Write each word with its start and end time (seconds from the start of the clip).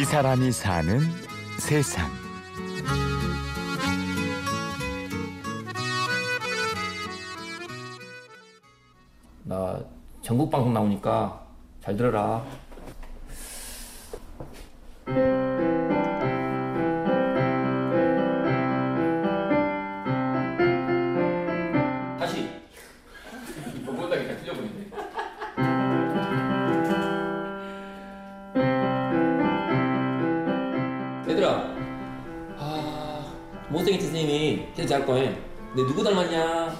이 0.00 0.04
사람이 0.06 0.50
사는 0.50 0.98
세상. 1.58 2.10
나 9.44 9.78
전국 10.22 10.50
방송 10.50 10.72
나오니까 10.72 11.44
잘 11.84 11.98
들어라. 11.98 12.42
못생긴 33.70 34.00
선생님이 34.00 34.66
계속 34.74 34.88
잘 34.88 35.06
거해. 35.06 35.28
내 35.76 35.82
누구 35.86 36.02
닮았냐? 36.02 36.74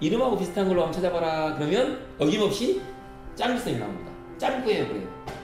이름하고 0.00 0.38
비슷한 0.38 0.66
걸로 0.66 0.82
한번 0.82 0.92
찾아봐라. 0.94 1.56
그러면 1.56 2.00
어김없이 2.18 2.80
짱구쌤이 3.36 3.78
나옵니다. 3.78 4.10
짱구예요, 4.38 4.88
그래. 4.88 5.02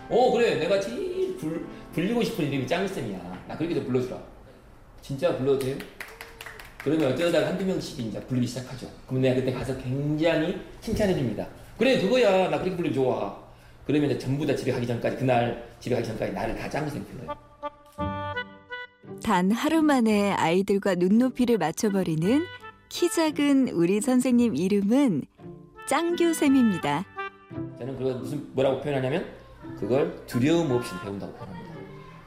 어, 0.09 0.33
그래. 0.33 0.55
내가 0.57 0.81
제일 0.81 1.37
불, 1.37 1.67
불리고 1.93 2.23
싶은 2.23 2.47
이름이 2.47 2.67
짱구쌤이야. 2.67 3.45
나 3.47 3.57
그렇게 3.57 3.75
좀 3.75 3.85
불러주라. 3.85 4.19
진짜 5.03 5.37
불러도 5.37 5.59
돼요? 5.59 5.77
그러면 6.83 7.13
어쩌다가 7.13 7.49
한두 7.49 7.65
명씩 7.67 8.01
이제 8.01 8.19
부르기 8.21 8.47
시작하죠. 8.47 8.89
그럼 9.07 9.21
내가 9.21 9.35
그때 9.35 9.53
가서 9.53 9.77
굉장히 9.77 10.59
칭찬해줍니다. 10.81 11.47
그래, 11.77 12.01
그거야. 12.01 12.49
나 12.49 12.59
그렇게 12.59 12.75
부르면 12.75 12.95
좋아. 12.95 13.37
그러면 13.87 14.19
전부 14.19 14.47
다 14.47 14.57
집에 14.57 14.73
가기 14.73 14.87
전까지, 14.87 15.17
그날 15.19 15.69
집에 15.79 15.95
가기 15.97 16.07
전까지 16.09 16.33
나를 16.33 16.57
다 16.57 16.71
짱구쌤 16.71 17.05
불러요. 17.05 17.37
단 19.27 19.51
하루 19.51 19.83
만에 19.83 20.31
아이들과 20.35 20.95
눈높이를 20.95 21.59
맞춰버리는 21.59 22.45
키 22.89 23.11
작은 23.11 23.71
우리 23.71 24.01
선생님 24.01 24.55
이름은 24.55 25.25
짱교쌤입니다. 25.89 27.05
저는 27.77 27.99
그걸 27.99 28.15
무슨 28.21 28.47
뭐라고 28.55 28.81
표현하냐면 28.83 29.27
그걸 29.81 30.25
두려움 30.29 30.71
없이 30.71 30.93
배운다고 31.03 31.33
표현합니다. 31.33 31.75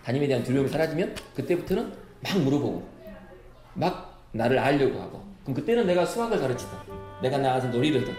담임에 0.04 0.28
대한 0.28 0.44
두려움이 0.44 0.68
사라지면 0.68 1.16
그때부터는 1.38 1.94
막 2.22 2.38
물어보고 2.38 2.90
막 3.76 4.28
나를 4.34 4.60
알려고 4.60 5.00
하고 5.00 5.24
그럼 5.44 5.56
그때는 5.56 5.88
내가 5.88 6.06
수학을 6.06 6.38
가르치든 6.38 6.78
내가 7.22 7.38
나가서 7.38 7.70
놀이를 7.70 8.02
하든 8.02 8.14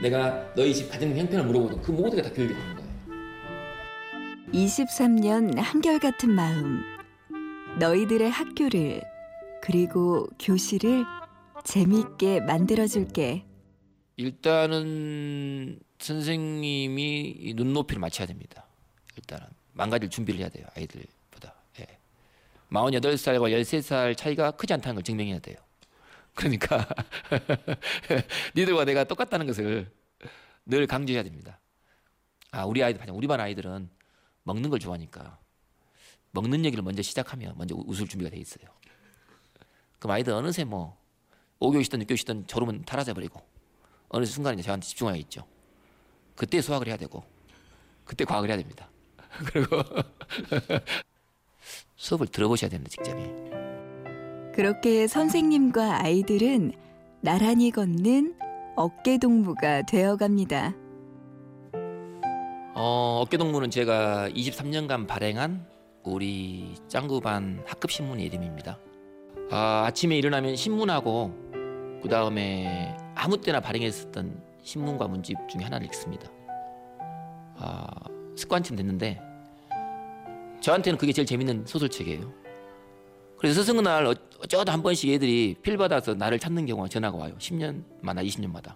내가 0.00 0.54
너희 0.54 0.74
집 0.74 0.90
가정 0.90 1.14
형편을 1.14 1.44
물어보든 1.44 1.82
그 1.82 1.92
모두가 1.92 2.22
다 2.22 2.30
교육이 2.32 2.54
되는 2.54 2.74
거예요. 2.74 2.88
23년 4.50 5.58
한결같은 5.58 6.30
마음. 6.30 6.93
너희들의 7.78 8.30
학교를 8.30 9.02
그리고 9.60 10.28
교실을 10.38 11.04
재미있게 11.64 12.40
만들어 12.40 12.86
줄게. 12.86 13.44
일단은 14.16 15.80
선생님이 15.98 17.36
이 17.40 17.54
눈높이를 17.54 17.98
맞춰야 18.00 18.26
됩니다. 18.28 18.66
일단은 19.16 19.46
망가질 19.72 20.08
준비를 20.08 20.40
해야 20.40 20.48
돼요. 20.48 20.66
아이들보다. 20.76 21.54
예. 21.80 21.86
48살과 22.70 23.50
13살 23.50 24.16
차이가 24.16 24.52
크지 24.52 24.72
않다는 24.74 24.96
걸 24.96 25.02
증명해야 25.02 25.40
돼요. 25.40 25.56
그러니까 26.34 26.86
니들과 28.54 28.84
내가 28.84 29.04
똑같다는 29.04 29.46
것을 29.46 29.90
늘 30.66 30.86
강조해야 30.86 31.22
됩니다. 31.24 31.58
아, 32.52 32.66
우리 32.66 32.84
아이들, 32.84 33.04
우리 33.10 33.26
반 33.26 33.40
아이들은 33.40 33.88
먹는 34.44 34.70
걸 34.70 34.78
좋아하니까 34.78 35.38
먹는 36.34 36.64
얘기를 36.64 36.82
먼저 36.82 37.00
시작하면 37.00 37.54
먼저 37.56 37.74
웃을 37.86 38.06
준비가 38.06 38.30
돼 38.30 38.36
있어요. 38.36 38.66
그럼 39.98 40.16
아이들 40.16 40.32
어느새 40.32 40.64
뭐 40.64 40.98
5교시든 41.60 42.04
6교시든 42.06 42.46
졸으면 42.48 42.84
타라져 42.84 43.14
버리고 43.14 43.40
어느 44.08 44.24
순간에 44.26 44.60
저한테 44.60 44.86
집중하겠죠. 44.86 45.46
그때 46.34 46.60
수학을 46.60 46.88
해야 46.88 46.96
되고 46.96 47.24
그때 48.04 48.24
과학을 48.24 48.50
해야 48.50 48.58
됩니다. 48.58 48.90
그리고 49.46 49.82
수업을 51.96 52.26
들어보셔야 52.26 52.68
됩니다. 52.68 52.90
직접이. 52.90 53.22
그렇게 54.54 55.06
선생님과 55.06 56.02
아이들은 56.02 56.72
나란히 57.20 57.70
걷는 57.70 58.38
어깨 58.76 59.18
동무가 59.18 59.82
되어갑니다. 59.82 60.74
어, 62.76 63.20
어깨 63.22 63.36
동무는 63.36 63.70
제가 63.70 64.28
23년간 64.30 65.06
발행한 65.06 65.73
우리 66.04 66.74
짱구반 66.88 67.62
학급 67.66 67.90
신문의 67.90 68.26
이름입니다. 68.26 68.78
아, 69.50 69.84
아침에 69.86 70.16
일어나면 70.18 70.54
신문하고 70.56 71.32
그 72.02 72.08
다음에 72.10 72.96
아무 73.14 73.40
때나 73.40 73.60
발행했었던 73.60 74.42
신문과 74.62 75.08
문집 75.08 75.36
중에 75.48 75.62
하나를 75.62 75.86
읽습니다. 75.86 76.30
아, 77.56 77.86
습관처럼 78.36 78.76
됐는데 78.76 79.20
저한테는 80.60 80.98
그게 80.98 81.12
제일 81.12 81.26
재밌는 81.26 81.64
소설책이에요. 81.66 82.32
그래서 83.38 83.60
스승의 83.60 83.82
날 83.82 84.06
어- 84.06 84.14
어쩌다 84.42 84.72
한 84.72 84.82
번씩 84.82 85.10
애들이 85.10 85.54
필 85.62 85.76
받아서 85.76 86.14
나를 86.14 86.38
찾는 86.38 86.66
경우가 86.66 86.88
전화가 86.88 87.16
와요. 87.16 87.34
10년마다 87.38 88.24
20년마다. 88.26 88.74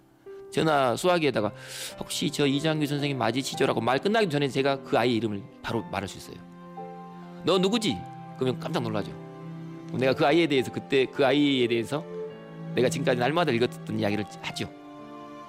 전화 0.50 0.96
수화기에다가 0.96 1.52
혹시 2.00 2.30
저 2.30 2.46
이장규 2.46 2.86
선생님 2.86 3.18
맞으시죠라고 3.18 3.80
말 3.82 3.98
끝나기 3.98 4.30
전에 4.30 4.48
제가 4.48 4.82
그 4.82 4.98
아이 4.98 5.14
이름을 5.16 5.42
바로 5.62 5.82
말할 5.84 6.08
수 6.08 6.16
있어요. 6.18 6.47
너 7.44 7.58
누구지? 7.58 7.96
그러면 8.38 8.60
깜짝 8.60 8.82
놀라죠. 8.82 9.10
내가 9.92 10.12
그 10.12 10.26
아이에 10.26 10.46
대해서 10.46 10.70
그때 10.70 11.06
그 11.06 11.24
아이에 11.24 11.66
대해서 11.66 12.04
내가 12.74 12.88
지금까지 12.88 13.18
날마다 13.18 13.52
읽었던 13.52 13.98
이야기를 13.98 14.24
하죠. 14.42 14.68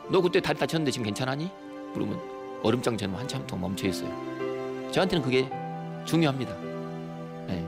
너 0.10 0.22
그때 0.22 0.40
다리 0.40 0.58
다쳤는데 0.58 0.92
지금 0.92 1.06
괜찮아니? 1.06 1.50
물으면 1.94 2.20
얼음장 2.64 2.98
저는 2.98 3.16
한참 3.16 3.46
동안 3.46 3.70
멈춰 3.70 3.88
있어요. 3.88 4.10
저한테는 4.92 5.24
그게 5.24 5.50
중요합니다. 6.06 6.56
네. 7.48 7.68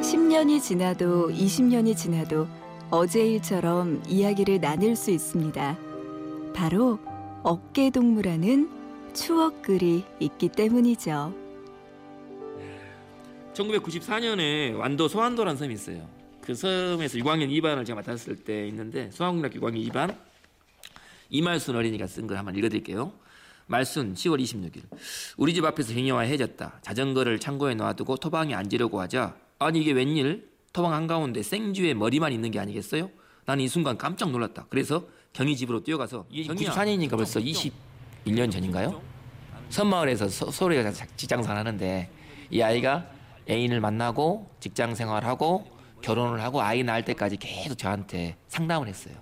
10년이 0.00 0.62
지나도 0.62 1.30
20년이 1.30 1.96
지나도 1.96 2.46
어제 2.90 3.26
일처럼 3.26 4.02
이야기를 4.08 4.60
나눌 4.60 4.96
수 4.96 5.10
있습니다. 5.10 5.76
바로 6.54 6.98
어깨 7.42 7.90
동무라는 7.90 8.70
추억글이 9.12 10.04
있기 10.20 10.48
때문이죠. 10.48 11.43
1994년에 13.54 14.76
완도 14.76 15.08
소환도라는 15.08 15.56
섬이 15.56 15.74
있어요. 15.74 16.08
그 16.40 16.54
섬에서 16.54 17.18
6학년 17.18 17.48
2반을 17.50 17.86
제가 17.86 18.00
맡았을 18.00 18.36
때 18.36 18.68
있는데 18.68 19.10
소환국락교 19.10 19.58
6학년 19.60 19.88
2반 19.90 20.16
이말순 21.30 21.74
어린이가 21.74 22.06
쓴 22.06 22.26
걸 22.26 22.36
한번 22.36 22.54
읽어드릴게요. 22.56 23.12
말순 23.66 24.14
10월 24.14 24.42
26일 24.42 24.82
우리 25.38 25.54
집 25.54 25.64
앞에서 25.64 25.94
행여와 25.94 26.22
해졌다. 26.22 26.80
자전거를 26.82 27.38
창고에 27.40 27.74
놔두고 27.74 28.16
토방에 28.16 28.54
앉으려고 28.54 29.00
하자 29.00 29.36
아니 29.58 29.80
이게 29.80 29.92
웬일? 29.92 30.52
토방 30.72 30.92
한가운데 30.92 31.42
생쥐의 31.42 31.94
머리만 31.94 32.32
있는 32.32 32.50
게 32.50 32.58
아니겠어요? 32.58 33.08
나는 33.46 33.64
이 33.64 33.68
순간 33.68 33.96
깜짝 33.96 34.30
놀랐다. 34.32 34.66
그래서 34.68 35.06
경희 35.32 35.56
집으로 35.56 35.82
뛰어가서 35.82 36.26
이게 36.30 36.52
94년이니까 36.52 37.10
벌써 37.16 37.40
21년 37.40 38.50
전인가요? 38.50 39.00
섬마을에서 39.70 40.28
소, 40.28 40.50
소리가 40.50 40.90
직장생활 41.16 41.56
하는데 41.56 42.10
이 42.50 42.60
아이가 42.60 43.06
애인을 43.48 43.80
만나고 43.80 44.50
직장 44.60 44.94
생활하고 44.94 45.66
결혼을 46.02 46.42
하고 46.42 46.60
아이 46.62 46.82
낳을 46.82 47.04
때까지 47.04 47.36
계속 47.36 47.76
저한테 47.76 48.36
상담을 48.48 48.88
했어요. 48.88 49.14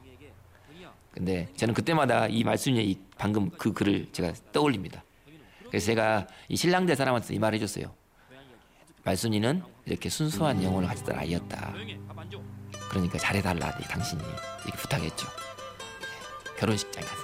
근데 1.13 1.49
저는 1.57 1.75
그때마다 1.75 2.27
이 2.27 2.43
말순이의 2.43 2.91
이 2.91 2.99
방금 3.19 3.51
그 3.51 3.73
글을 3.73 4.09
제가 4.13 4.33
떠올립니다. 4.53 5.05
그래서 5.69 5.87
제가 5.87 6.27
이 6.49 6.57
신랑 6.57 6.87
대 6.87 6.95
사람한테 6.95 7.35
이 7.35 7.39
말을 7.39 7.57
해줬어요. 7.57 7.95
말순이는 9.05 9.63
이렇게 9.85 10.09
순수한 10.09 10.63
영혼을 10.63 10.89
가졌던 10.89 11.19
아이였다. 11.19 11.75
그러니까 12.91 13.19
잘해달라, 13.19 13.71
당신이 13.79 14.23
이렇게 14.65 14.79
부탁했죠. 14.79 15.27
결혼식장에 16.59 17.07
가서. 17.07 17.23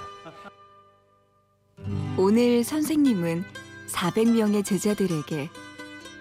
오늘 2.17 2.63
선생님은 2.63 3.45
400명의 3.87 4.65
제자들에게 4.65 5.49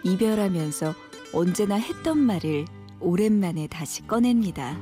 이별하면서 0.04 0.94
언제나 1.32 1.76
했던 1.76 2.18
말을 2.18 2.64
오랜만에 3.00 3.66
다시 3.66 4.06
꺼냅니다. 4.06 4.76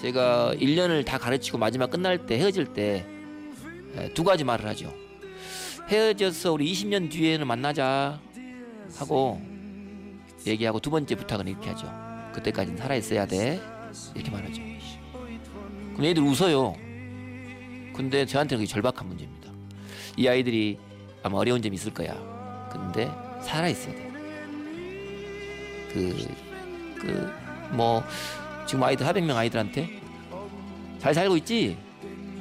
제가 0.00 0.54
1년을 0.54 1.04
다 1.04 1.18
가르치고 1.18 1.58
마지막 1.58 1.90
끝날 1.90 2.26
때 2.26 2.38
헤어질 2.38 2.72
때 2.72 3.06
두 4.14 4.24
가지 4.24 4.44
말을 4.44 4.66
하죠. 4.66 4.92
헤어져서 5.88 6.52
우리 6.52 6.72
20년 6.72 7.10
뒤에는 7.10 7.46
만나자 7.46 8.20
하고 8.96 9.40
얘기하고 10.46 10.78
두 10.80 10.90
번째 10.90 11.14
부탁은 11.16 11.48
이렇게 11.48 11.70
하죠. 11.70 11.92
그때까지는 12.32 12.78
살아 12.78 12.94
있어야 12.94 13.26
돼. 13.26 13.60
이렇게 14.14 14.30
말하죠. 14.30 14.62
그럼 15.94 16.04
애들 16.04 16.22
웃어요. 16.22 16.74
근데 17.94 18.24
저한테는 18.24 18.64
그게 18.64 18.72
절박한 18.72 19.06
문제입니다. 19.08 19.50
이 20.16 20.28
아이들이 20.28 20.78
아마 21.22 21.38
어려운 21.38 21.60
점이 21.60 21.74
있을 21.74 21.92
거야. 21.92 22.14
근데 22.70 23.10
살아 23.42 23.68
있어야 23.68 23.94
돼. 23.94 24.10
그, 25.92 26.28
그, 27.00 27.32
뭐, 27.72 28.02
지금 28.66 28.82
아이들 28.84 29.06
400명 29.06 29.36
아이들한테 29.36 30.00
잘 30.98 31.14
살고 31.14 31.36
있지? 31.38 31.76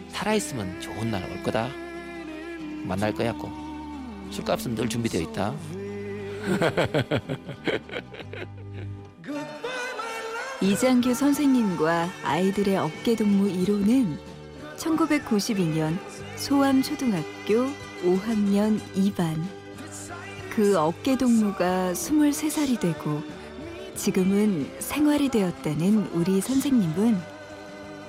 살아있으면 0.09 0.81
좋은 0.81 1.09
날 1.11 1.23
올 1.23 1.41
거다. 1.43 1.69
만날 2.83 3.13
거야, 3.13 3.31
꼭. 3.33 3.51
술값은 4.31 4.75
늘 4.75 4.89
준비되어 4.89 5.21
있다. 5.21 5.53
이장규 10.61 11.13
선생님과 11.13 12.09
아이들의 12.23 12.77
어깨동무 12.77 13.49
1호는 13.65 14.17
1992년 14.77 15.97
소암초등학교 16.35 17.69
5학년 18.03 18.79
2반. 18.93 19.41
그 20.49 20.77
어깨 20.77 21.17
동무가 21.17 21.93
23살이 21.93 22.79
되고 22.79 23.21
지금은 23.95 24.69
생활이 24.79 25.29
되었다는 25.29 26.09
우리 26.13 26.41
선생님은 26.41 27.17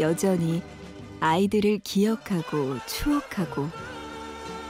여전히 0.01 0.63
아이들을 1.21 1.81
기억하고 1.85 2.79
추억하고 2.87 3.69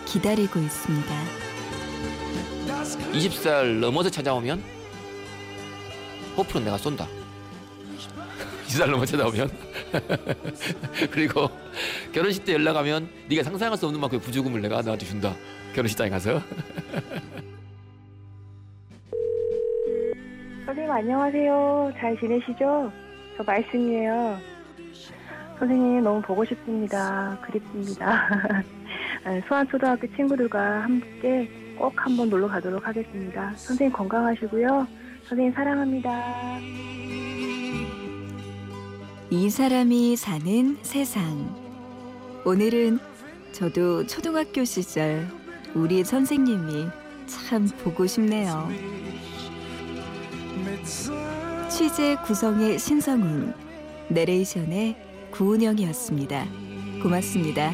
기다리고 0.07 0.59
있습니다. 0.59 1.15
20살 3.13 3.79
넘어서 3.79 4.11
찾아오면 4.11 4.63
호프는 6.37 6.65
내가 6.65 6.79
쏜다. 6.79 7.07
20살 8.67 8.91
넘어 8.91 9.05
찾아오면 9.05 9.51
그리고 11.11 11.51
결혼식 12.13 12.45
때 12.45 12.55
연락하면 12.55 13.09
네가 13.29 13.43
상상할 13.43 13.77
수 13.77 13.87
없는 13.87 14.01
만큼의 14.01 14.21
부조금을 14.23 14.61
내가 14.63 14.81
너한테 14.83 15.07
준다. 15.07 15.35
결혼식장에 15.75 16.11
가서 16.11 16.41
선생님 20.71 20.93
안녕하세요. 20.93 21.93
잘 21.99 22.17
지내시죠? 22.21 22.93
저 23.37 23.43
말씀이에요. 23.43 24.39
선생님 25.59 26.05
너무 26.05 26.23
보고 26.23 26.45
싶습니다. 26.45 27.37
그립습니다. 27.43 28.29
소환초등학교 29.49 30.07
친구들과 30.15 30.83
함께 30.83 31.51
꼭 31.77 31.93
한번 31.97 32.31
놀러 32.31 32.47
가도록 32.47 32.87
하겠습니다. 32.87 33.53
선생님 33.57 33.93
건강하시고요. 33.93 34.87
선생님 35.25 35.53
사랑합니다. 35.55 36.61
이 39.31 39.51
사람이 39.51 40.15
사는 40.15 40.77
세상. 40.83 41.53
오늘은 42.45 43.01
저도 43.51 44.07
초등학교 44.07 44.63
시절 44.63 45.27
우리 45.75 46.05
선생님이 46.05 46.87
참 47.27 47.67
보고 47.83 48.07
싶네요. 48.07 48.69
취재 51.69 52.17
구성의 52.27 52.79
신성훈, 52.79 53.55
내레이션의 54.09 54.97
구은영이었습니다. 55.31 56.47
고맙습니다. 57.03 57.73